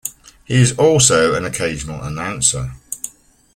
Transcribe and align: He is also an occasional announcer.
He 0.45 0.55
is 0.55 0.71
also 0.79 1.35
an 1.35 1.45
occasional 1.45 2.01
announcer. 2.01 2.71